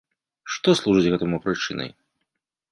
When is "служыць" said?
0.79-1.11